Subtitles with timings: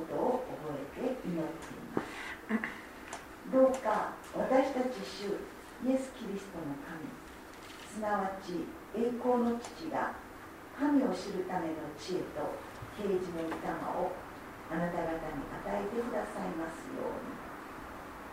[0.00, 2.80] ことを覚えて祈っています。
[3.52, 5.34] どうか私たち主
[5.84, 7.02] イエス・キリストの神
[7.88, 8.64] すなわち
[8.94, 10.14] 栄光の父が
[10.78, 12.46] 神を知るための知恵と
[12.96, 14.12] 啓示の御霊を
[14.70, 17.50] あなた方に与えてくださいますように。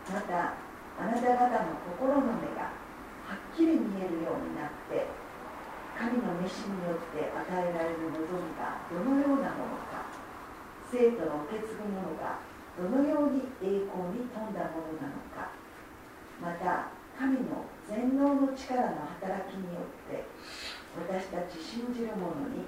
[0.08, 0.54] また
[0.98, 2.72] あなた方の心の目が
[3.28, 5.04] はっきり見えるようになって
[5.98, 9.87] 神の召しによって与えられる望みがどのようなものか
[10.88, 12.40] 生徒の受け継ぐものが
[12.80, 15.52] どのように栄光に富んだものなのか
[16.40, 20.24] また神の全能の力の働きによって
[20.96, 22.64] 私たち信じる者に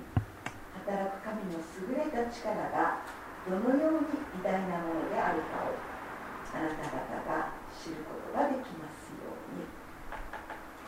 [0.85, 3.01] 働く神の優れた力が
[3.49, 5.73] どのように偉大なものであるかを
[6.53, 9.65] あなた方が知ることができますように。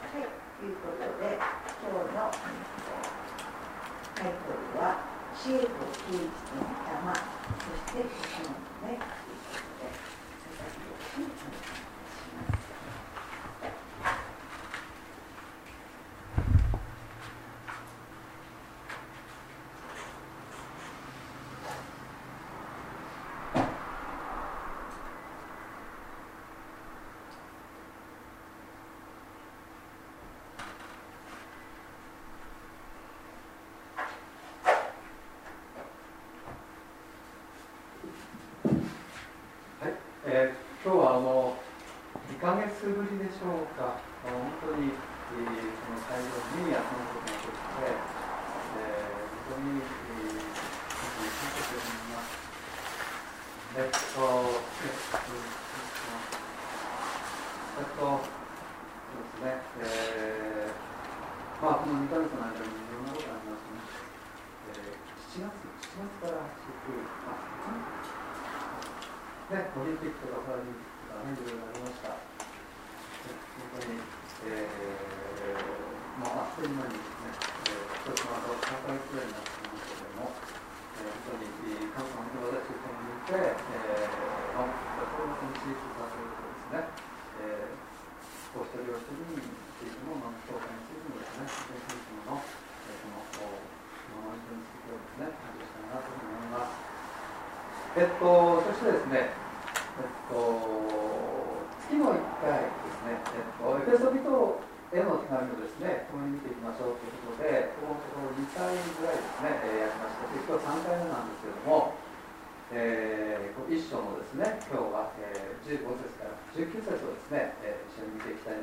[0.04, 0.28] はい、
[0.60, 1.40] ということで
[1.80, 2.28] 今日の
[4.12, 5.00] タイトルは
[5.34, 5.64] 「知恵と
[6.12, 6.81] 芸術の
[7.92, 8.31] Thank you.
[43.42, 43.91] そうか。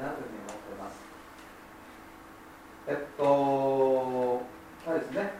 [0.10, 0.98] なというふうに思ってます。
[2.88, 4.42] えっと、
[4.88, 5.34] あれですね、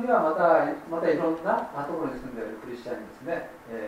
[0.00, 3.85] にはまたまたいろんなところに住んでいるクリスチャンにですね、え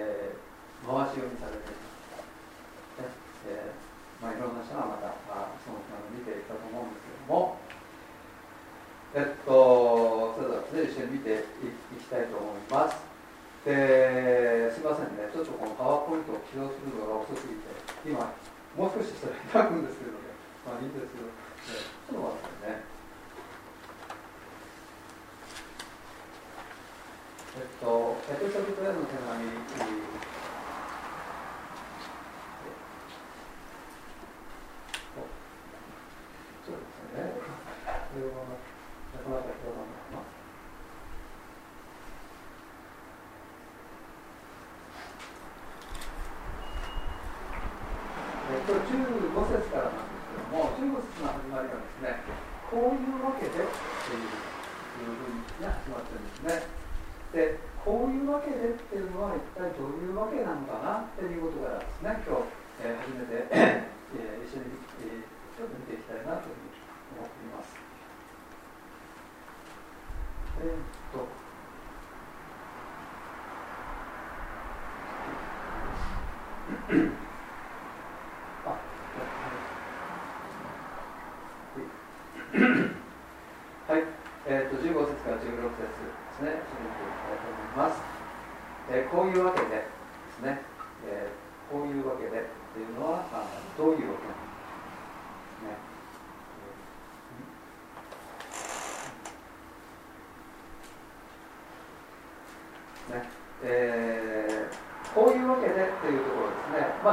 [28.51, 29.98] ということでの手紙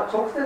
[0.07, 0.41] 直接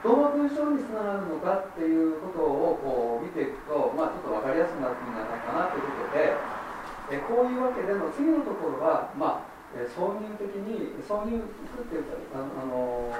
[0.00, 6.32] どの文章につながるのかっていうことをこう見ていくと、まあ、ちょっと分かりやすくなってくるんじゃないかなということで、
[7.12, 13.12] えこういうわけでの次のところは、まあ、え挿入的に挿入っていうかあの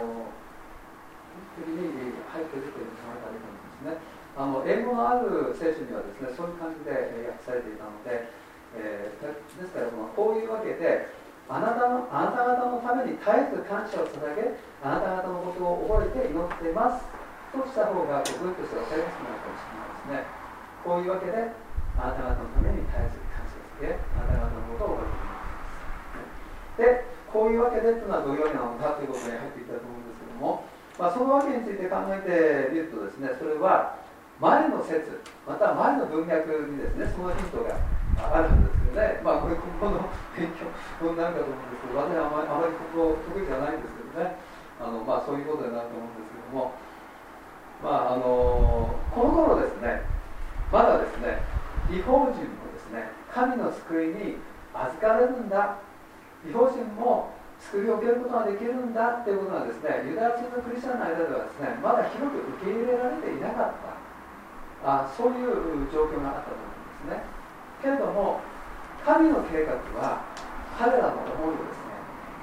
[1.60, 4.20] 的に入って出てるつもりがいいと思うんですね。
[4.38, 8.30] あの英語のある聖書にはですねそういう感じで訳されていたので、
[8.78, 11.12] えー、ですからこういうわけで
[11.50, 14.54] あなたのあなた方のために絶えず感謝を捧げ
[14.86, 17.02] あなた方のことを覚えて祈っています
[17.50, 20.40] とした方が僕としては分かりやすくなるかもしれないですね。
[20.86, 21.50] こういうわけで
[21.98, 30.64] あなた方のために絶えず感謝を捧げあなた方のことを覚えていますでこういうわけでというのはどういうわけなのかということに入っていきたいと思うんですけども、
[30.98, 33.98] まあ、そのわけについて考えてみるとですねそれは
[34.40, 37.76] 前の説また前の文脈にですねそのヒントが
[38.18, 39.20] あるんですよね。
[39.22, 40.66] まあこれ国語の勉強
[41.10, 44.34] になるかと思うんですけど、私はあまりあまり国語得意じゃないんですけどね。
[44.80, 46.72] あのまあそういうことになると思うんですけども、
[47.84, 50.02] まああのこの頃ですね、
[50.72, 51.44] まだですね、
[51.92, 54.40] 違法人もですね、神の救いに
[54.74, 55.76] 預かれるんだ。
[56.48, 64.00] 違法人も救いを受けることができるんだっていうことはですね、ユダヤ人のクリスチャンの間ではですね、まだ広く受け入れられていなかった。
[64.80, 67.39] あそういう状況があったと思うんですね。
[67.82, 68.40] けれども
[69.04, 70.24] 神の計画は
[70.78, 71.96] 彼らの思いをですね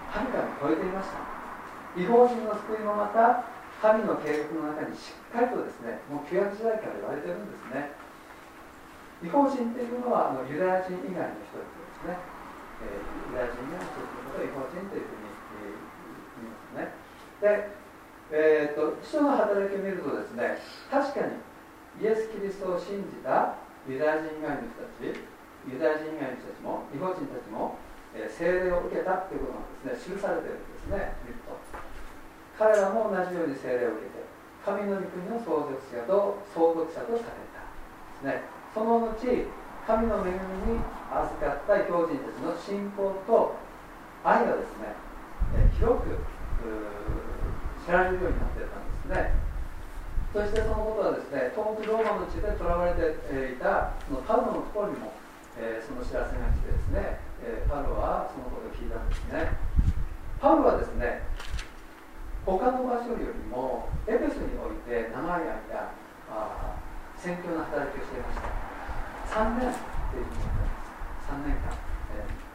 [0.09, 1.21] はるかに超えていました。
[1.97, 3.45] 違法人の救いもまた
[3.81, 7.93] 神の計画の中にしっかりとですねもう旧約時代から言われてるんですね。
[9.25, 12.21] 違法人っていうのはあのユダヤ人以外の人ですね、
[12.85, 16.93] えー、ユダヤ人以外の人々のことを違法人というふうに、えー、言いますね。
[17.41, 17.73] で、
[18.29, 21.41] えーと、と使徒の働きを見るとですね確かに
[21.97, 25.15] イエス・キリストを信じたユダヤ人以外の人たち
[25.67, 27.79] ユダヤ人以外の人たちも日本人たちも、
[28.11, 30.15] えー、聖霊を受けたということがですね。
[30.15, 31.55] 記されているんですね見ると
[32.59, 34.27] 彼らも同じように聖霊を受けて
[34.67, 38.43] 神の御国の相続者と相続者とされたですね。
[38.75, 39.15] その後
[39.87, 40.35] 神の恵
[40.67, 43.55] みに預かった標人たちの信仰と
[44.23, 44.91] 愛がですね、
[45.55, 46.19] えー、広く
[47.85, 49.46] 知られるようになっていたんですね。
[50.33, 53.15] そしてそのことはですね東北ローマの地で囚われて
[53.53, 55.15] いたのパウロのところにも、
[55.55, 59.55] えー、その知らせが来てですね、えー、パウロはそのことを聞いたんですね。
[60.39, 61.23] パウロはですね
[62.45, 65.95] 他の場所よりもエペスにおいて長い間
[66.31, 66.75] あ
[67.17, 68.47] 宣教の働きをしていました。
[69.31, 69.75] 3年っ
[70.11, 70.31] ていう
[71.27, 71.75] 3年間、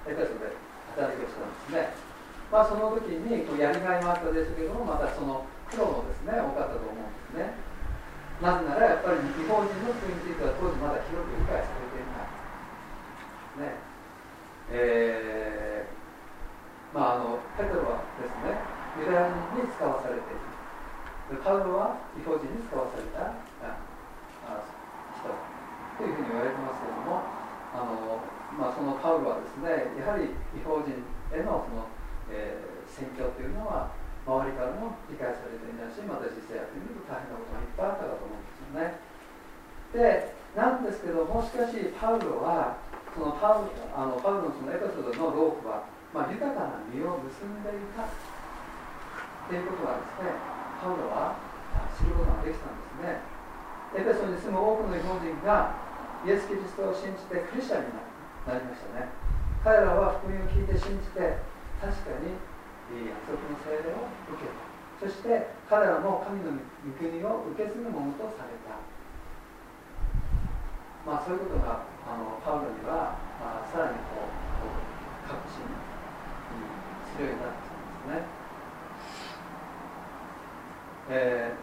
[0.09, 0.53] えー、エペスで
[0.97, 2.13] 働きをしたんですね。
[2.53, 6.97] まあその時にこうやりがいもあったでしょうけどもまたその苦労もですね多かったと思うん
[7.33, 7.62] ですね。
[8.43, 13.71] なぜならやっぱり日本人の国については当時まだ広く理解されていない。
[13.71, 13.79] ね。
[14.75, 18.59] えー、まああのペトロはですね
[18.99, 21.39] ユダヤ人に使わされている。
[21.39, 23.79] パウロは違法人に使わされたあ
[25.23, 25.31] 人。
[25.97, 27.23] というふうに言われてますけれども
[27.73, 28.27] あの、
[28.59, 30.99] まあ、そのパウロはですねやはり違法人
[31.31, 31.87] へのその、
[32.27, 39.03] えー、宣教というのは周りからも理解されていないしまた実際やってみると大変なことがいっぱいあったかと思うんですよね。
[39.93, 42.79] でなんですけどもしかしパウロは
[43.13, 48.09] そのパウあのパウロのそのエピソードのロープは、まあ、豊かな実を結んでいたっ
[49.51, 50.33] ていうことはですね
[50.81, 51.37] パウロは
[51.99, 53.21] 知ることができたんですね。
[53.93, 55.77] エペソに住む多くの日本人が
[56.25, 57.93] イエス・キリストを信じてクリスチャンに
[58.49, 59.13] なりましたね。
[59.61, 61.37] 彼らは福音を聞いて信じて
[61.77, 62.33] 確かに
[63.09, 64.61] 約束の聖霊を受けた。
[65.01, 68.77] そして彼らも神の御国を受け継ぐものとされた。
[71.05, 75.67] まあそういうことがあのパウロには、まあ、さらにこう確信
[77.11, 78.43] するようになってきたんですね。
[81.11, 81.55] え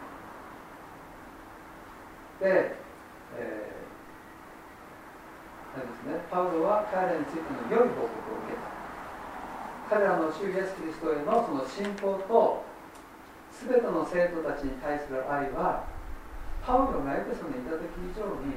[2.40, 2.76] ー、で、
[3.38, 8.59] えー、ですね、パウロは彼らについての良い報告を受けた。
[9.90, 12.62] 彼らの主イエス・キリストへのその信仰と
[13.66, 15.90] 全ての生徒たちに対する愛は
[16.62, 18.54] パウロがエペソにいた時以上に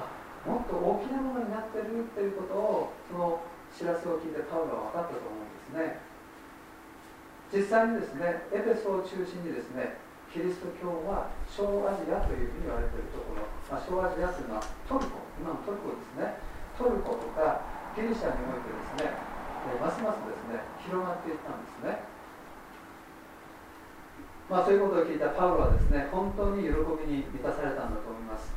[0.00, 0.08] あ
[0.48, 6.00] もっと大きなものになってるっていうことをその知らせを聞いてパウロは分かったと思うんですね。
[7.52, 10.00] 実際にですねエペソを中心にですね
[10.32, 16.40] キリスト教は小アジアというふうに言われているところ、まあ、小アジアというのはトルコ今のトルコですね。
[16.80, 17.60] トルコとか
[17.92, 19.25] ギリシャにおいてですね
[19.72, 22.16] えますますですね広がっていったんですね。
[24.46, 28.54] まあ、そういうことを聞いたパウロはですね本当に喜びに満たされたんだと思います。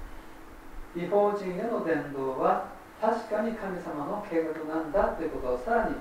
[0.95, 2.69] 違法人への伝道は
[3.02, 5.95] 確かに神様の計画なんだということをさらに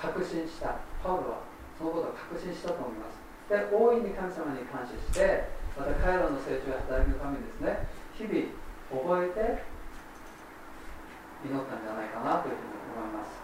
[0.00, 1.44] 確信したパウロは
[1.76, 3.20] そのことを確信したと思います。
[3.48, 5.44] で大いに神様に感謝して
[5.76, 7.84] また彼らの成長や働きのためにですね
[8.16, 8.48] 日々
[8.88, 9.60] 覚えて
[11.44, 13.43] 祈ったんじゃないかなというふうに思います。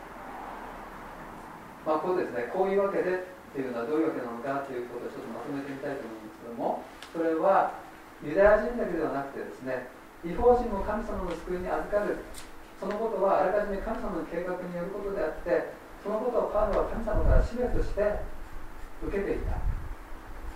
[1.91, 7.75] まあこうですねこういうわけでっていうのはどういうわけなのかということをちょっとまとめてみたいと思うんですけどもそれは
[8.23, 9.91] ユダヤ人だけではなくてですね
[10.23, 12.23] 違法人も神様の救いに預かる。
[12.79, 15.69] そのことはあらかじめ神様の計画によることであって
[16.01, 18.01] そのことをパウロは神様から使命として
[19.05, 19.61] 受けていた。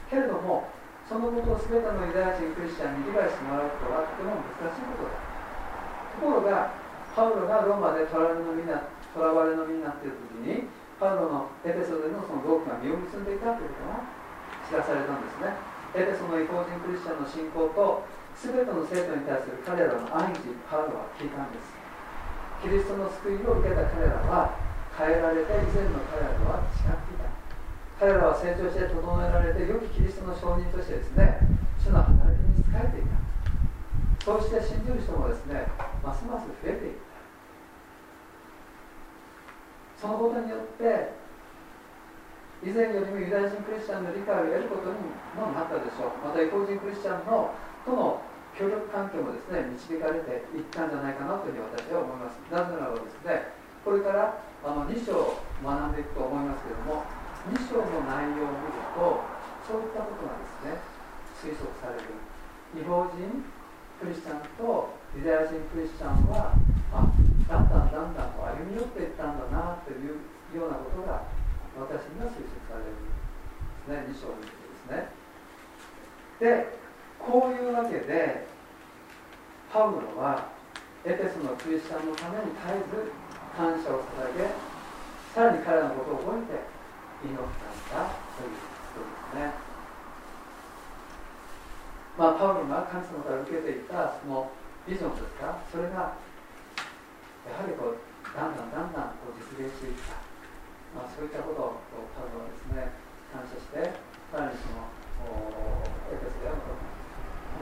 [0.09, 0.73] けれども
[1.05, 5.20] そのことを全てのユダヤ人クリスチャンに理解してもらうことはとても難しいことだ。
[6.16, 6.73] ところが
[7.12, 10.64] パウロがローマで囚われの身になっている時に
[10.98, 14.07] パウロのエペソでのその同期が実を結んでいたということが
[14.66, 15.54] 知らされたんですね。
[15.94, 21.70] エペソの違法人クリスチャンの信仰と全ての生徒に対する彼らの愛にパウロは聞いたんです。
[22.62, 24.59] キリストの救いを受けた彼らは
[24.96, 27.30] 変えられて以前の彼らとは違っていた。
[27.94, 31.38] 彼らは成長して整えられて良きキリストの証人としてですね
[31.78, 33.14] 主の働きに仕えていた。
[34.24, 35.68] そうして信じる人もですね
[36.02, 37.13] ますます増えていった。
[40.00, 41.14] そのことによって
[42.62, 44.96] 以前よりもユダヤ人クリスチャンの理解を得ることに
[45.37, 46.24] もなったでしょう。
[46.24, 47.52] また違法人クリスチャンの
[47.85, 48.20] との
[48.57, 52.38] 協力関係もですね導かれていったんじゃないかなというふうに私は思います。
[52.48, 53.52] なぜならばですね
[53.85, 57.04] これからあの2章を学んでいくと思いますけれども
[57.52, 59.20] 2章の内容を見ると
[59.68, 60.80] そういったことがですね
[61.37, 62.16] 推測される。
[62.80, 63.44] 違法人
[64.00, 66.57] クリスチャンとユダヤ人クリスチャンは
[66.94, 67.04] あ
[67.48, 70.16] だんだんだんだんと歩み寄っていったんだなという
[70.57, 71.22] ようなことが
[71.76, 72.94] 私には推測される。
[72.94, 75.12] んですね2章を見てですね。
[76.40, 76.78] で
[77.18, 78.46] こういうわけで
[79.72, 80.48] パウロは
[81.04, 83.12] エペソのクリスチャンのために絶えず
[83.57, 84.48] 感謝を捧げ
[85.35, 87.48] さらに彼らのことを覚えて祈ったん
[87.92, 88.57] だという
[88.94, 89.52] ことですね。
[92.16, 94.50] まあパウロが神様から受けていたその
[94.87, 95.59] ビジョンですか？
[95.72, 96.14] それが
[97.44, 98.00] やはりこう
[98.33, 100.16] だんだんだんだんこう実現していった、
[100.96, 102.88] まあ、そういったことをパウロはですね
[103.28, 103.92] 感謝して
[104.33, 104.88] さらにその
[106.09, 106.72] エペスであると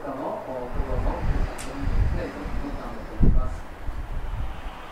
[0.03, 3.59] 他のところのクリスチャンにですね祈ったんだと思います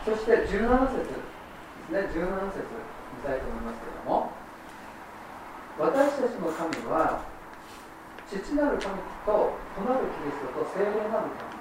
[0.06, 1.32] そして17節です
[1.92, 4.32] ね17節見たいと思いますけれども
[5.80, 7.24] 私たちの神は
[8.30, 11.52] 父なる神と子なるキリストと聖霊なる神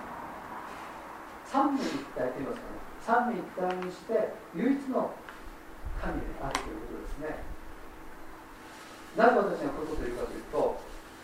[1.47, 5.11] 三位一体と言いますかね三位一体にして唯一の
[6.01, 7.43] 神であるということですね。
[9.17, 10.81] なぜ私がこういうことを言うかというと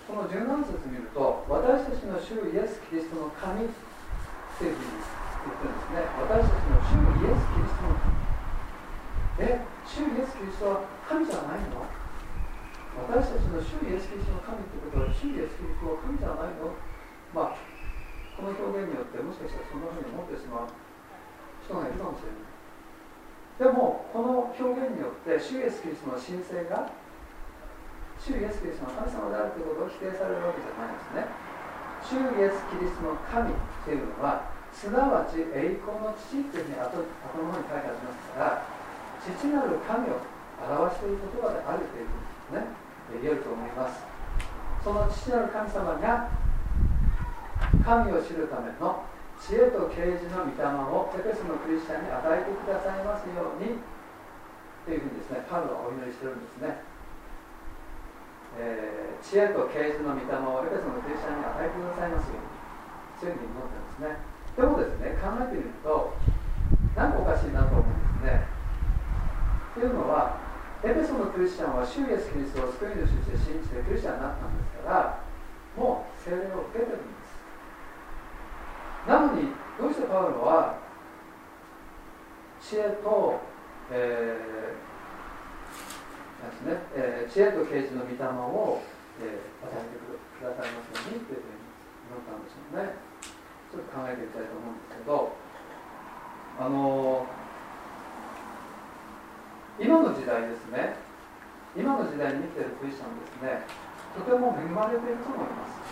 [0.07, 6.03] この17節見ると私たちの主イエス・キリストの神っていうふうに言ってるんですね。
[6.27, 8.17] 私たちの主イエス・キリストの神
[9.37, 11.85] え主イエス・キリストは神じゃないの。
[12.97, 16.73] 私たちの主イエス・キリストの神ってことは主イエス・キリストは神じゃないの。
[17.35, 17.59] まあ
[18.35, 20.86] この表現によってもしかしたらそんなふうに思ってしまう。
[21.67, 22.47] 人がいるかもしれない
[23.59, 26.87] でもこの表現によって主イエスキリストの神聖が
[28.23, 31.27] 主イエスキリストの神様であるということを否定されるわけじゃないんですね。
[32.07, 33.51] 主イエスキリストの神
[33.83, 38.63] というのはすなわち栄光の父というふうに後後の方に書いてありますから
[39.25, 40.21] 父なる神を
[40.61, 42.09] 表している言葉であるという
[42.53, 42.87] ふうにね。
[43.23, 44.03] 言えると思います。
[44.83, 46.29] その父なる神様が
[47.85, 49.03] 神を知るための
[49.41, 56.81] 知恵と啓示の御霊をエペスのクリスチャンに与えてくださいますようにっていうふうにですねパウロはお祈りしてるんですね、
[58.59, 62.57] えー、知恵と啓示の御霊をエペソのクリスチャンに与えてくださいますように
[63.19, 64.37] そういうふうに祈ってますね。
[64.57, 66.17] でもですね考えてみると
[66.97, 68.47] 何かおかしいなと思うんですね。
[69.77, 70.41] というのは
[70.85, 75.21] エペソのクリスチャンは主イエス・キリストを救い主として信じてクリスチャンになったんですから
[75.77, 77.16] もう聖霊を受けてるんです
[79.07, 80.79] なのにどうしてパウロは
[82.61, 83.41] 知恵と、
[83.91, 84.87] えー
[86.47, 88.83] ですねえー、知恵と啓示の御霊を、
[89.21, 91.65] えー、与えてくださいますようにというふうに
[92.13, 92.95] 思ったんでしょうね。
[93.73, 95.35] ちょっと考えていきたいと思うんですけど
[96.61, 97.27] あの
[99.79, 100.97] 今の時代ですね。
[101.77, 103.69] 今の時代に生きているクリスチャンですね。
[104.17, 105.86] とても恵まれていると思います。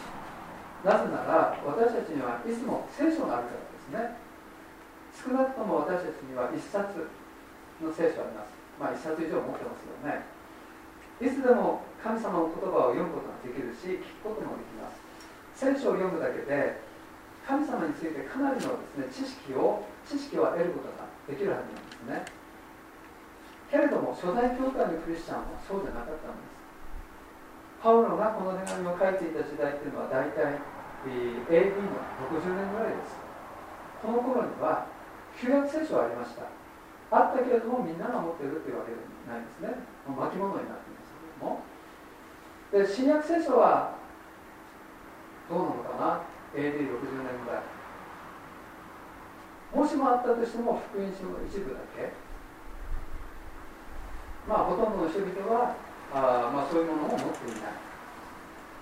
[0.84, 4.20] なぜなら私たちにはいつも聖書があるからですね。
[5.16, 7.08] 少なくとも私たちには1冊
[7.80, 8.52] の聖書あります。
[8.76, 10.28] まあ1冊以上持ってますよね。
[11.24, 15.00] いつでも神様の言葉を読むことができるし聞くこともできます。
[15.56, 16.84] 聖書を読むだけで
[17.48, 22.44] 神様についてかなりのです、ね、知識を知識を得ることができるはずなんですね。
[23.72, 26.54] けれども初代教会のクリスチャンはそうじゃなかったんです。
[27.80, 30.56] パウロがこの手紙を書いていた時代っていうのは大体
[31.10, 32.00] AD の
[32.32, 33.16] ？60年ぐらいです。
[34.00, 34.86] この頃には
[35.38, 36.44] 旧約聖書はありました。
[37.10, 39.84] あったけれどもみんなが持ってるっていうわけではないんですね。
[40.08, 41.62] 巻物になっていますけれども。
[42.72, 43.94] で新約聖書は
[45.48, 47.74] どうなのかな？AD60 年ぐらい。
[49.74, 52.12] もしもあったとしても福音書の一部だけ。
[54.48, 55.76] まあほとんどの人々は
[56.12, 57.93] あ、まあ、そういうものを持っていない。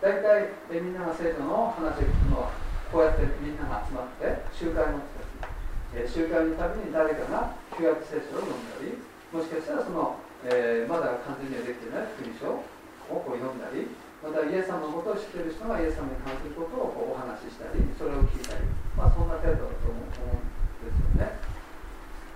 [0.03, 2.51] 大体えみんなが聖書の話を聞くのは
[2.91, 5.55] こうやってみんなが集まって集会の人たち、
[5.95, 8.99] え集会のために誰かが旧約聖書を読んだり
[9.31, 10.19] もしかしたらその、
[10.51, 13.87] えー、まだ完全にはできていない福音書をこう読んだり
[14.19, 18.67] またイエス様のことを知っている人がイエス様に関することをお話ししたりそれを聞いたり、
[18.99, 21.39] まあ、そんな程度だと思うんですよね、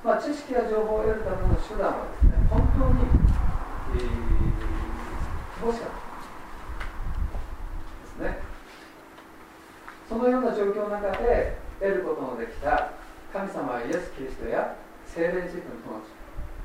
[0.07, 3.11] まあ、知識や情報を得るための手段はですね本当に、
[3.99, 6.06] えー、乏しかった
[8.17, 8.39] ですね。
[10.09, 12.93] そのような状況の中で得ることのできた
[13.33, 16.01] 神様イエス・キリストや精霊自分の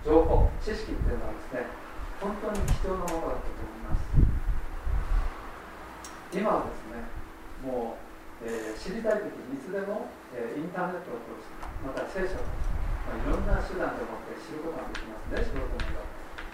[0.05, 1.65] 情報知識っていうのはですね
[2.21, 4.41] 本当に貴重なものだったと思います。
[6.31, 7.03] 今はですね
[7.65, 7.97] も
[8.39, 12.47] う、えー、知りたい時にいつでも、えー、インターネットを通してまた聖書を、
[13.03, 16.07] まあ、いろんな手段でもって知ることができますね仕事には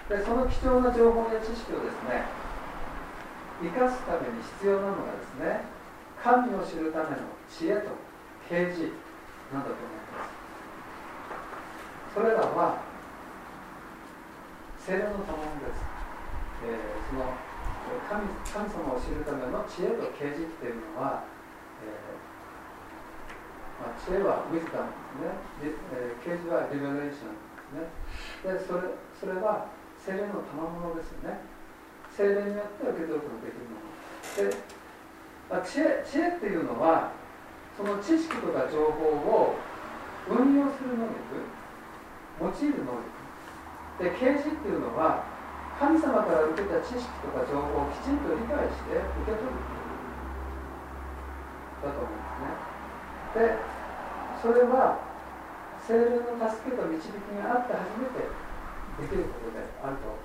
[0.10, 2.26] でその貴重な情報や知識をですね
[3.62, 5.66] 生かすために必要なのがですね
[6.24, 7.18] 神を知るための
[7.50, 7.90] 知恵と
[8.50, 8.94] 啓示
[9.54, 10.34] なんだと思います。
[12.14, 12.82] それらは
[14.80, 15.84] 聖霊の賜物です、
[16.66, 17.30] えー、その
[18.10, 21.28] 神神様を知るための知恵と啓示っていうのは、
[21.84, 22.26] えー
[23.84, 24.90] まあ、知恵はウィズダム
[25.62, 27.38] ですね、えー、啓示はリベレーション
[27.78, 27.92] で
[28.58, 28.58] すね。
[28.58, 28.90] でそれ
[29.20, 29.68] それは
[30.00, 31.57] 精霊の賜物ですよね。
[32.18, 33.94] 精霊によって受け取ることができるもの。
[34.50, 34.58] で、
[35.54, 37.14] まあ、知恵知恵っていうのは
[37.78, 39.54] その知識とか情報を
[40.26, 41.46] 運用する能力
[42.42, 43.18] 用いる能力。
[44.02, 45.30] で啓示っていうのは
[45.78, 49.54] 神様から受けた知識とか情報をきちんと理解して受け取る
[51.86, 53.38] だと思うんですね。
[53.38, 53.62] で
[54.42, 55.06] それは
[55.86, 60.18] 精霊の助けと導きがあって初めてできることであると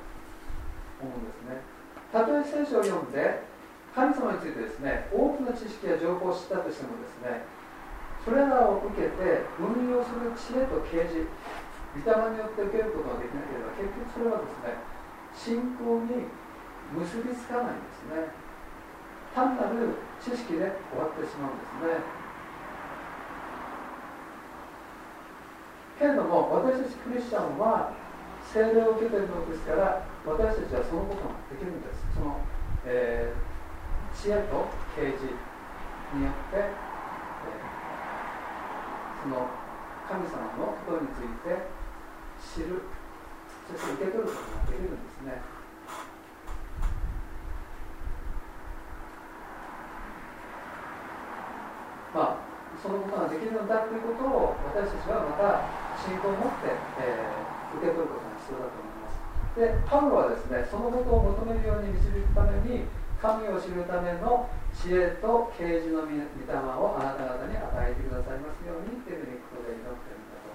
[1.05, 1.72] 思うんですね。
[2.13, 3.41] たとえ聖書を読んで
[3.97, 7.49] 神様についてですね多くの知識や情報を知ったとしてもですね
[8.25, 11.25] それらを受けて運用する知恵と啓示
[11.97, 14.93] 御霊によって受けることができなければ結局それはですね
[15.33, 16.29] 信仰に
[16.93, 18.29] 結びつかないんですね。
[19.35, 22.05] 単なる知識で終わってしまうんですね。
[25.99, 27.93] けれども私たちクリスチャンは
[28.45, 32.39] 聖霊を受けているのですから私たちはそのことができるんですその、
[32.87, 35.35] えー、知恵と啓示
[36.15, 39.51] によって、えー、その
[40.07, 41.67] 神様のことについて
[42.39, 42.87] 知る
[43.67, 45.43] そして受け取ることができるんですね。
[52.15, 52.45] まあ、
[52.83, 55.67] そのことができるんだということを私たちはまた
[55.99, 58.82] 信仰を持って、えー、受け取ることが必要だと思います。
[59.57, 62.89] で、パウロはですね、そのことを求めるように導くために、
[63.23, 70.51] 神を知るための知恵と啓示の御霊をあなた方に与えてくださいますようにというふうにここで祈っているんだと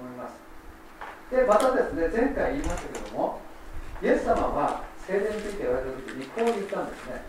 [0.00, 0.40] 思います。
[1.28, 3.40] でまたですね前回言いましたけども
[4.00, 7.20] イエス様は聖霊について言われた時にこう言ったんですね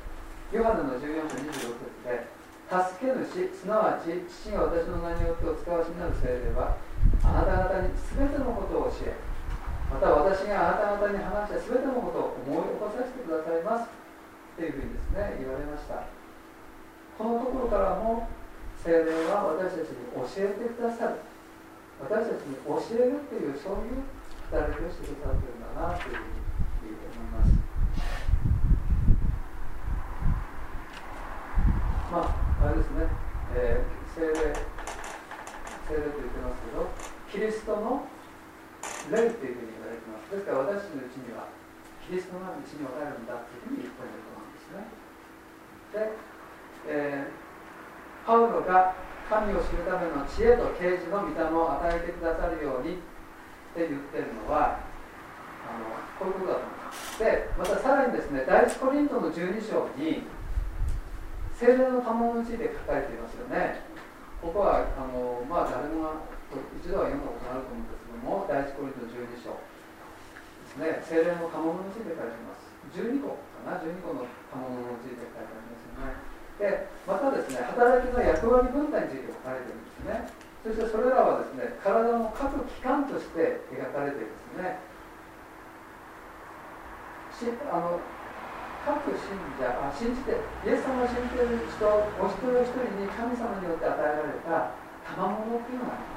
[0.53, 2.23] ヨハネの14章26節で
[2.69, 6.77] 助け主すなわち父が私の名によってお使わしになる聖霊は
[7.25, 9.17] あなた方に全てのことを教え
[9.89, 16.03] また私があなた方に話した全てのことを思い起こさせてくださいますっていうふうにですね言われました。
[17.17, 18.27] このところからも
[18.83, 21.17] 聖霊は私たちに教えてくださる
[21.99, 24.05] 私たちに教えるっていうそういう
[24.51, 26.45] 働きをしてくださってるんだなというふうに
[27.09, 27.57] 思います。
[32.11, 33.07] まああれですね、
[33.55, 34.77] えー、聖霊。
[35.87, 36.91] 聖霊と言ってますけど
[37.31, 38.03] キリストの
[39.09, 39.76] 霊っていうふうに
[40.31, 41.47] ですから私たちのうちには
[42.03, 44.87] キリストがうちにおられるんだっていうふうに言っていると思うんですね。
[45.91, 46.11] で、
[46.87, 48.95] えー、パウロが
[49.27, 54.79] 神を知るための知恵と啓示の御霊を与えてくださるようにって言ってるのは
[55.67, 57.19] あのこういうことだと思います。
[57.19, 60.23] でまたさらにですね第一コリントの12章に
[61.55, 63.83] 精霊の賜物について書かれていますよね。
[64.39, 66.11] ここはあのまあ誰もが
[66.79, 69.76] 一度は読んだことがあると思うんですけども第一コリントの12章。
[70.77, 72.69] ですね精霊の賜物について書いてます。
[72.93, 76.13] 12個かな？12個の賜物について書いてありますよね。
[76.57, 80.29] でまたですね働きの役割分担について書かれてるんですね。
[80.65, 84.77] そしてそれらはですね体の各器官として描かれてるんですね。
[87.37, 88.01] しあの
[88.85, 90.33] 各信者あ信じて
[90.65, 91.85] イエス様を信じている人
[92.17, 94.73] お一人お一人に神様によって与えられた
[95.05, 96.16] 賜物っていうのがありま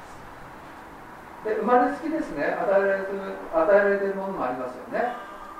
[1.43, 3.19] で生まれつきですね与えられてる
[3.53, 5.13] 与えられているものもありますよね。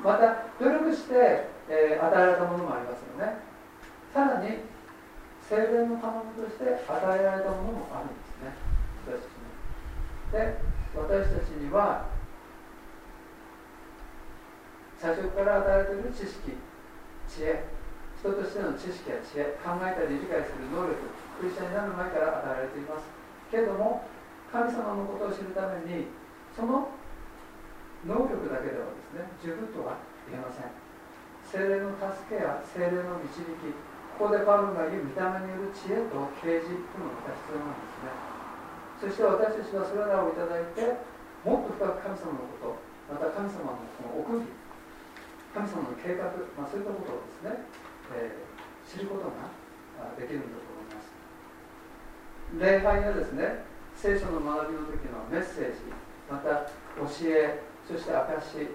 [0.04, 3.38] また努力して、えー、与えられたものもありますよね。
[4.14, 4.62] さらに
[5.50, 8.54] 精霊の賜物として与えられたものもあるんですね。
[9.06, 9.50] 私たちに。
[10.32, 10.58] で
[10.96, 12.06] 私たちには
[14.98, 16.58] 最初から与えられている知識
[17.28, 17.66] 知恵。
[18.22, 19.58] 人としての知識や知恵。
[19.66, 20.94] 考えたり理解する能力。
[21.42, 23.10] クリスチャンになる前から与えられています。
[23.50, 24.06] けれども
[24.52, 26.12] 神様のことを知るために
[26.52, 26.92] その
[28.04, 29.96] 能力だけではですね十分とは
[30.28, 30.68] 言えません。
[31.48, 33.72] 精霊の助けや精霊の導き
[34.20, 38.12] ここでパウロが言う御霊による知恵と啓示というのが必要なんですね。
[39.02, 41.00] そして私たちはそれらをいただいて
[41.42, 42.78] もっと深く神様のこ
[43.10, 44.52] とまた神様のこの奥義
[45.56, 47.66] 神様の計画、まあ、そういったことをですね、
[48.14, 49.50] えー、知ることが
[50.16, 51.12] できるんだと思います。
[52.60, 53.71] 礼拝やですね
[54.02, 55.86] 聖書の学びの時のメッセージ
[56.26, 56.66] また
[56.98, 58.66] 教えそして証、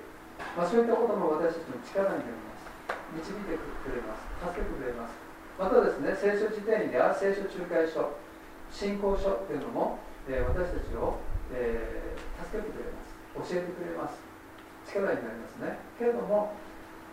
[0.55, 3.35] まあ、そういったことも私たちの力になります。
[3.35, 4.23] 導いてくれます。
[4.39, 5.19] 助けてくれます。
[5.59, 8.15] またですね聖書辞典や聖書仲介書
[8.71, 9.99] 信仰書っていうのも、
[10.31, 11.19] えー、私たちを、
[11.51, 13.51] えー、助けてくれます。
[13.51, 14.23] 教えてくれます。
[14.87, 15.75] 力になりますね。
[15.99, 16.55] けれども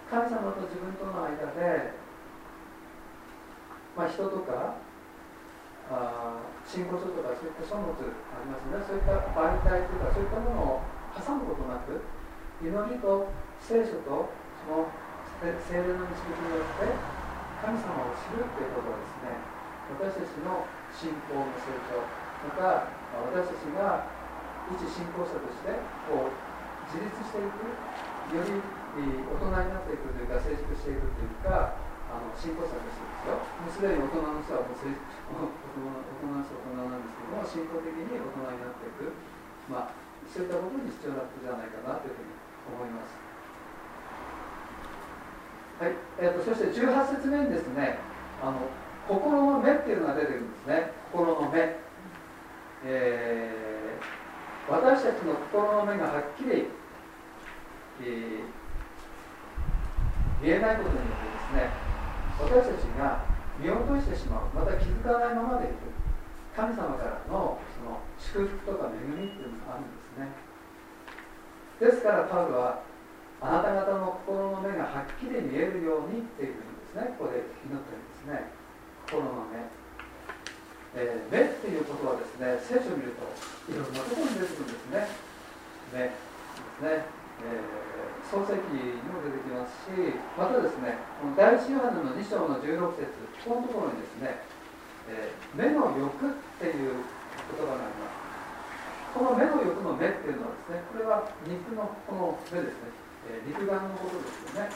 [0.05, 1.97] 神様と自分との間で、
[3.97, 4.77] まあ、人とか
[5.91, 7.99] あ信仰書とかそういった書物あ
[8.39, 8.79] りますね。
[8.87, 11.99] そういった媒体とかそういったものを挟むことなく
[12.63, 13.27] 祈りと
[13.59, 14.31] 聖書と
[14.63, 14.87] その
[15.43, 16.87] 精霊の導きによって
[17.59, 19.53] 神様を知るということはですね。
[19.83, 20.63] 私たちの
[20.95, 21.99] 信仰の成長
[22.47, 22.87] また
[23.27, 24.07] 私たちが
[24.71, 25.75] 一信仰者として
[26.07, 26.39] こう
[26.87, 27.67] 自立していく
[28.31, 28.63] より
[28.95, 31.75] 大人になっていくというか成熟していくというか
[32.07, 33.43] あの信仰者としてですよ。
[33.59, 39.15] もうすでに大人の人は成大人の人は大人なんですけども信仰的に大人になっていく
[39.71, 42.31] まあそういったことに必要なことじゃないかなというふうに
[42.63, 43.15] 思います。
[45.83, 47.97] はいえーと、そして18節目にですね
[48.41, 48.59] あの
[49.07, 50.91] 心の目っていうのが出てるんですね。
[51.11, 51.75] 心の目、
[52.85, 56.67] えー、私たちの心の目がはっきり、
[58.01, 61.69] えー、見えないことによってですね
[62.39, 63.32] 私たちが
[63.63, 64.51] 見落としてしまう。
[64.51, 65.87] また気づかないままでいく
[66.51, 70.27] 神様からのその祝福とか恵みっていうのがあるんですね。
[71.79, 72.83] ですからパウロは
[73.39, 78.51] あなた方の心の目がはっきり見えるようにっていうふうにですねここで祈ってるんですね。
[79.07, 79.63] 心の目、
[80.95, 83.23] えー、目っていうことはですね聖書を見ると
[83.71, 85.07] いろんなところに出てくるんですね。
[85.91, 87.03] 目ですね、
[87.41, 87.82] えー、
[88.33, 89.93] 創世記にも出てきますし
[90.33, 93.13] またですねこの第一ヨハネの2章の16節
[93.45, 94.41] このところにですね、
[95.05, 98.25] えー、目の欲っていう言葉があります。
[99.13, 102.89] この目の欲の目っていうのはですねこれは肉のこの目ですね。
[103.29, 104.73] えー、肉眼のことですよね。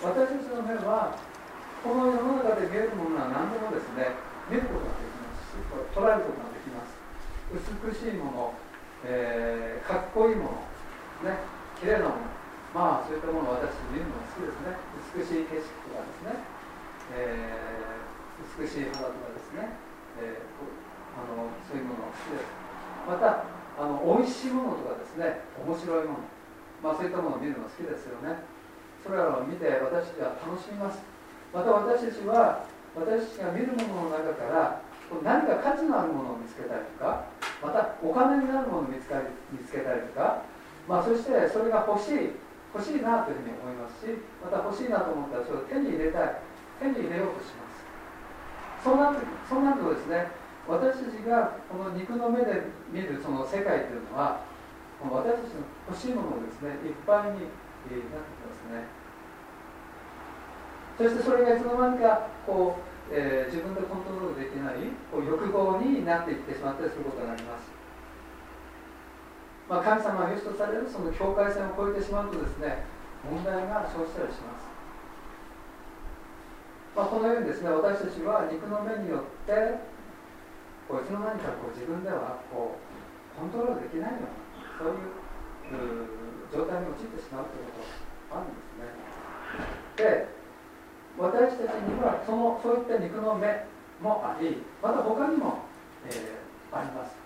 [0.00, 1.20] 私たちの目は
[1.84, 4.16] この世の中で見えるものは何でもですね
[4.48, 5.60] 見ることができますし
[5.92, 6.96] 捉えることができます。
[7.52, 8.56] 美しいもの、
[9.04, 10.64] えー、かっこいいも
[11.20, 11.36] のね
[11.76, 12.35] 綺麗なもの。
[12.76, 14.76] まあそういったものを私見るのが好きですね。
[15.16, 16.44] 美しい景色とかですね、
[17.16, 19.72] えー、美しい花とかですね、
[20.20, 20.60] えー、
[21.16, 22.52] あのそういうものが好きです。
[23.08, 23.48] また
[23.80, 25.40] あの美味しいものとかですね。
[25.56, 26.28] 面白いもの。
[26.84, 28.44] まあそういったものを見るのが好きですよね。
[29.00, 31.00] それらを見て私たちは楽しみます。
[31.56, 34.84] また私たちは私たちが見るものの中から
[35.24, 37.24] 何か価値のあるものを見つけたりとか
[37.64, 40.44] またお金になるものを見つかり見つけたりとか
[40.86, 42.30] まあ、そしてそれが欲しい
[42.74, 44.12] 欲しいなというふうに思いますし
[44.42, 46.56] また欲しいなと思ったらそれを手に入れたい。
[46.80, 47.80] 手に入れようとします。
[48.84, 50.28] そうなるそうなるとですね
[50.68, 54.44] 私たちがこの肉の目で見るその世界というのは
[55.00, 58.84] 私たちの欲しいものをですねいっぱいになってきますね。
[60.98, 64.76] そしてそれがいつの間にかこう、えー、自分でコントロールできない
[65.12, 67.75] こう欲望になっていってしまったりすることになります。
[69.68, 72.86] まあ、神様が良しとされるその境界線を越えてしまうとですね
[73.26, 74.70] 問題が生じたりします、
[76.94, 79.82] まあ、このようにですね私たちは肉の目によって
[80.86, 82.86] こいつの間にかこう自分ではこう
[83.34, 84.46] コントロールできないような
[84.78, 86.06] そういう
[86.54, 88.94] 状態に陥ってしまうということがあるんですね。
[89.98, 90.30] で
[91.18, 93.66] 私たちにはそのそういった肉の目
[94.00, 95.66] もありまた他にも、
[96.06, 97.16] えー、あります。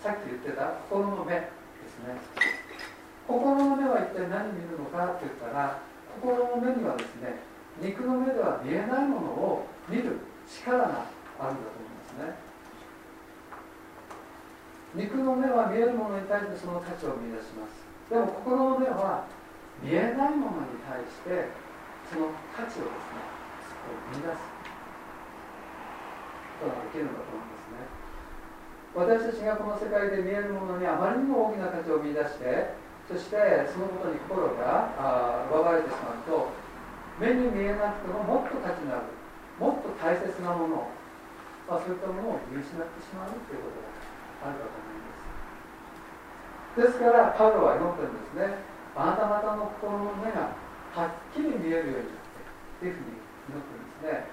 [0.00, 1.53] さっき言ってた心の目。
[2.04, 2.20] ね。
[3.26, 5.80] 心の目は一体何見るのかって言ったら
[6.20, 7.40] 心の目にはですね
[7.80, 10.84] 肉の目では見えないものを見る力が
[11.40, 12.36] あるんだと思いますね。
[14.94, 17.82] 肉の目は見えるものに対してその価値を見出します。
[18.08, 19.26] でも心の目は
[19.82, 21.50] 見えないものに対して
[22.12, 23.24] その価値をですね
[24.14, 24.38] 見出す
[26.60, 28.03] ことができるんだと思いますね。
[28.94, 32.78] 私たちがこの世界で見えるものにあまりにも大きな価値を見出して
[33.10, 33.36] そして
[33.74, 34.86] そのことに心が
[35.50, 36.54] 奪われてしまうと
[37.18, 39.10] 目に見えなくてももっと価値のある
[39.58, 40.86] もっと大切なもの、
[41.66, 45.10] まあ、そういったものを見失ってしまうということがあるかと思いま
[46.78, 46.94] す。
[46.94, 48.62] ですからパウロは祈ってるんですね。
[48.94, 50.54] あなた方の心の目が
[50.94, 52.46] はっきり見えるようになって
[52.78, 53.18] というふうに
[53.50, 54.26] 祈ってるんですね。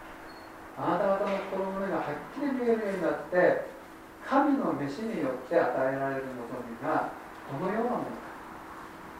[0.77, 3.80] あなた方の心の目がはっきり見えるようになって
[4.27, 7.11] 神の飯によって与えられる望みが
[7.51, 8.31] どのようなものか。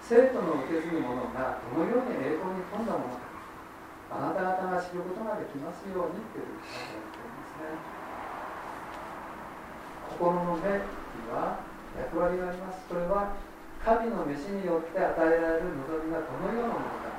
[0.01, 3.27] 生徒の受け継ぐものがどのように栄光に富んだものか。
[4.11, 7.75] あなた方が知ることができますようにというふうに書かれていますね。
[10.15, 10.83] 心の目に
[11.31, 11.63] は
[11.95, 12.87] 役割があります。
[12.87, 13.35] それは
[13.83, 17.11] 神の飯によって与えられる望みがどのようなものか。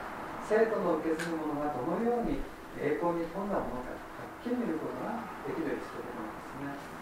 [0.49, 2.45] 生徒の受け継ぐものがどのように
[2.77, 3.93] 栄光に富んだものか。
[3.93, 6.93] はっきり見ることができるようにしているものですね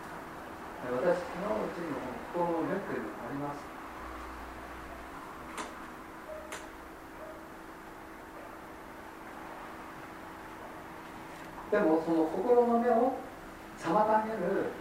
[0.81, 2.01] 私のうちにも
[2.33, 3.61] 心の目というのがあります？
[11.71, 13.15] でもその心の目を
[13.79, 14.75] 妨げる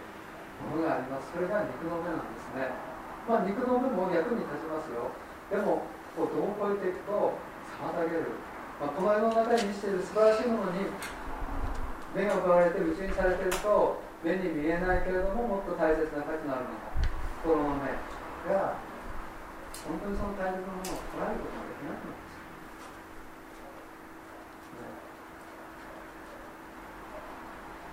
[0.72, 1.30] ものがあります。
[1.32, 2.74] それが肉の目なんですね。
[3.28, 5.14] まあ肉の目も役に立ちますよ。
[5.48, 5.86] でも
[6.16, 7.38] こう度を超えていくと
[7.78, 8.34] 妨げる、
[8.80, 10.90] まあ、この世の中に見せている素晴らしいものに
[12.16, 16.92] 目が奪われて夢中にされてると目に見えないけれどももっと大切な価値のあるもの
[17.40, 17.88] 心の目
[18.52, 18.76] が
[19.86, 22.36] 本当にその大切なものを捉えることができなくなってし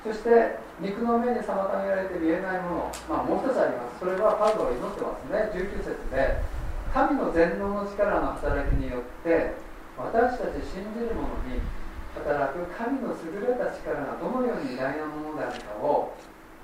[0.03, 3.99] まう、そして肉の目に妨げられて見えないもの、まあ、もう一つあります。
[3.99, 5.49] それはパウロが祈ってますね。
[5.55, 6.43] 19節で
[6.93, 9.55] 神の全能の力の働きによって
[9.97, 11.63] 私たち信じる者に
[12.23, 16.15] 働く神の優れた力がどのように偉大なものであるかを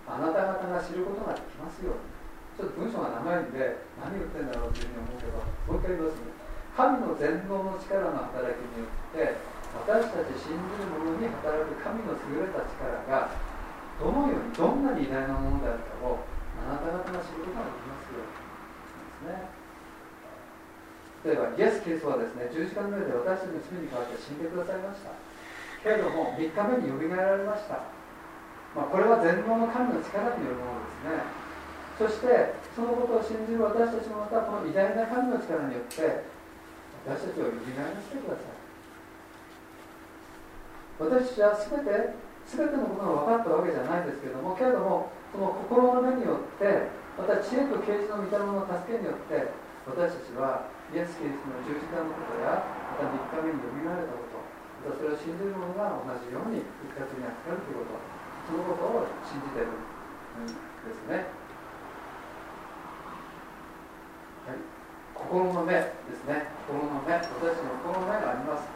[0.07, 2.13] あなた方が知ることができますように
[2.53, 6.33] ちょっと文章が長いんで何言ってんだろうというふうに思うけどもう一回言いますね
[6.73, 9.37] 神の全能の力の働きによって
[9.73, 13.33] 私たち信じる者に働く神の優れた力が
[13.97, 16.21] どのようにどんなに偉大なものであるかを
[16.61, 18.29] あなた方が知ることができますよで
[19.21, 19.63] すね
[21.23, 25.15] 例えばイエス・キリストはですね十字架の上で私たちの罪に代わって死んでくださいました
[25.83, 27.83] けれども3日目によみがえられました、
[28.71, 31.43] まあ、これは全能の神の力によるものですね。
[31.93, 36.25] そしてそのことを信じる私たちもまたこの偉大な神の力によって
[37.05, 38.63] 私たちをよみがえらせてください。
[41.03, 42.15] 私たちは全て
[42.47, 49.53] 全てのことが分かったわけじゃないですけれどもけれどもその心の目によってまた知恵と啓示の御霊の助けによって
[49.85, 54.32] 私たちはイエス・キリストの十字架のことやまた3日目によみがえれたこと
[54.91, 56.59] それを信じる者が同じように
[56.91, 58.03] 復活に扱うということ
[58.43, 59.79] そのことを信じてるん
[60.43, 61.31] ですね。
[64.43, 64.59] はい、
[65.15, 66.51] 心の目ですね。
[66.67, 68.67] 心の目私たちの心の目があります。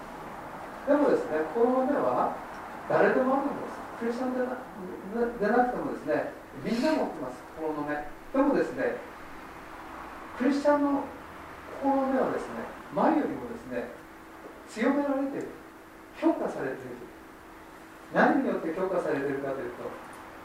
[0.87, 2.39] でもですね心の目は
[2.87, 3.75] 誰でもあるんです。
[3.99, 4.55] クリスチャンでな
[5.27, 6.31] でなくてもですね
[6.63, 7.91] みんな持ってます心の目。
[7.91, 8.95] でもですね
[10.39, 11.03] クリスチャンの
[11.83, 12.63] 心の目はですね
[12.95, 13.91] 前よりもですね
[14.71, 15.66] 強められている。
[16.19, 17.07] 評価されている
[18.13, 19.85] 何によって評価されているかというと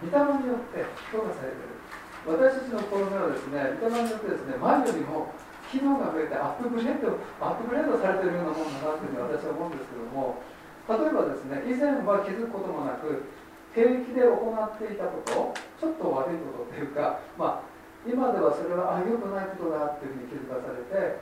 [0.02, 1.82] 御霊によって評価されている。
[2.22, 5.34] 私たちの心の目はですね御霊によってですね前よりも
[5.70, 10.38] 機能が増えてアップグレードアップグレードされているようなものだなというふうに私は思うんですけども
[10.86, 13.26] 例えばですね以前は気づくこともなく
[13.74, 17.72] 平気で行っていたことちょっと悪いことっていうかまあ
[18.04, 21.18] 今ではそれはあ良くないことだっていうふうに気づかされて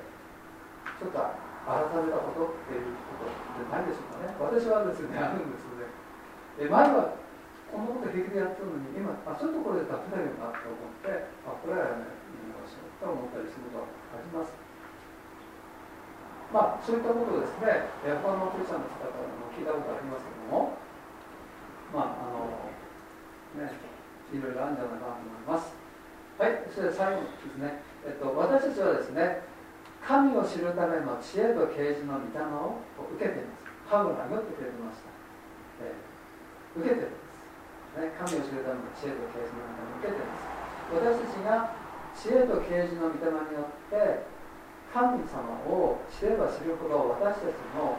[0.99, 4.33] ちょっと改めたことっていうことでないでしょうかね。
[4.41, 5.89] 私はですねあるんですよね。
[6.57, 7.17] で前は
[7.71, 12.11] こんなこと平気でやってるのに今あちょっとこれでダメだよなと思ってあこれはやめ
[12.51, 14.51] ましょうと思ったりすることがあります。
[16.51, 20.75] まあそういったことですね他のクリスチャンの方からも聞いたことありますけども
[21.95, 23.71] まああのね
[24.35, 25.79] いろいろあるんじゃないかなと思います。
[26.41, 29.45] はいそれで最後ですね、えっと、私たちはですね
[30.01, 32.81] 神を知るための知恵と啓示の御霊を
[33.15, 33.61] 受けています。
[33.91, 35.11] パウロが祈ってくれてました、
[35.83, 40.47] えー、受けてるんです、ね、神を知るための知恵と啓示の御霊を受けています。
[40.91, 41.75] 私たちが
[42.15, 44.27] 知恵と啓示の御霊によって
[44.95, 47.99] 神様を知れば知るほど私たちの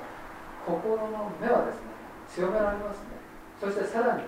[0.68, 1.92] 心の目はですね
[2.28, 3.20] 強められますね。
[3.60, 4.24] そしてさらに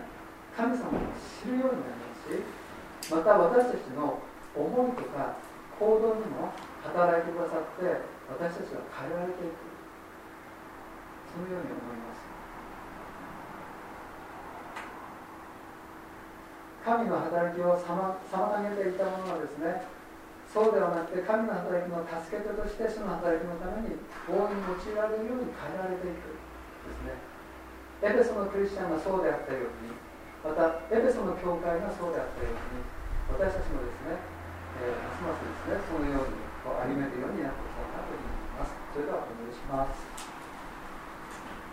[0.55, 4.19] 神様を知るようになりますしまた私たちの
[4.55, 5.35] 思いとか
[5.79, 6.53] 行動にも
[6.83, 9.73] 働いてくださって私たちは変えられていく。
[11.33, 12.21] そのように思います。
[16.83, 18.19] 神の働きを妨
[18.59, 19.87] げていたものはですね
[20.51, 23.95] そうではなくて神の働きの助け手としてその働きのために
[24.27, 27.15] 大いに用いられるように変えられていくですね。
[28.03, 29.95] エペソのクリスチャンがそうであったように
[30.43, 32.83] またエペソの教会がそうであったように
[33.31, 34.19] 私たちもですね、
[34.83, 40.23] えー、ますますですねそのようにを歩めるようになっていきたいなというふうに思いますそれではお願いします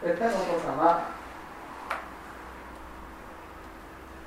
[0.02, 1.20] え天のお父様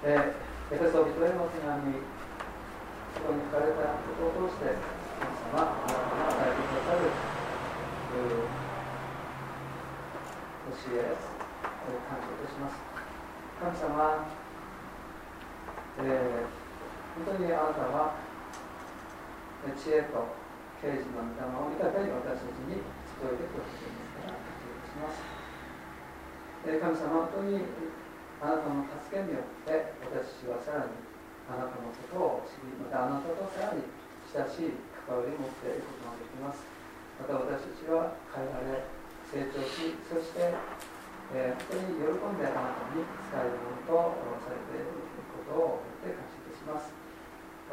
[0.05, 1.95] えー、エペソビトへの手紙
[3.16, 7.07] そこに書かれたことを通して神様あなたが与えてくださる
[10.76, 11.24] 教えを
[12.03, 12.76] 感謝いたします
[13.64, 14.28] 神様、
[15.99, 18.20] えー、本当にあなたは
[19.72, 20.43] 知恵と
[20.84, 22.84] 刑事の御霊を豊かに私たちに
[23.16, 25.24] 注いでくださっていますから感謝いたします、
[26.68, 27.64] え、神様本当に
[28.44, 31.00] あなたの助けによって私はさらに
[31.48, 33.88] あなたのことを知りまたあなたとさらに
[34.28, 34.76] 親しい
[35.08, 36.68] 関わりを持っていくことができます
[37.16, 38.84] また私たちは変えられ
[39.32, 40.52] 成長しそして
[41.32, 44.94] えー、本当に喜んであなたに使えるものとされている
[45.34, 47.03] ことを思って感謝いたします。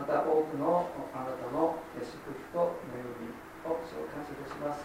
[0.01, 3.37] また多くのあなたの祝福と恵み
[3.69, 4.81] を召喚いたします。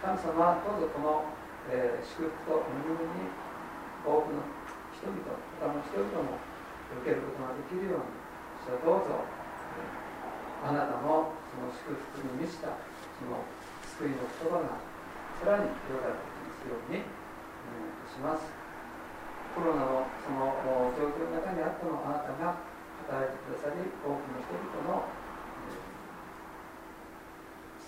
[0.00, 1.28] 神様どうぞこの、
[1.68, 3.28] えー、祝福と恵みに
[4.00, 4.40] 多くの
[4.96, 5.28] 人々
[5.60, 6.40] 他の人々も
[7.04, 8.16] 受けることができるように
[8.64, 13.44] 主どうぞえ、あなたのその祝福に満ちたその
[14.00, 14.80] 救いの言葉が
[15.36, 18.48] さらに広がっていきますようにお願いいたします。
[19.52, 22.75] コロナのその状況の中にあってもあなたが
[23.06, 25.06] 働いてくださり多くの人々の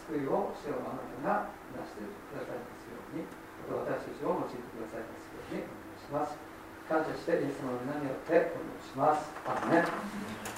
[0.06, 3.26] 救いを主よあなたが出してくださいますように
[3.68, 6.48] 私たちを用いてくださいますようにお願いします
[6.88, 9.28] 感謝してイエス様の皆によってお願いします。
[9.44, 10.57] アーメン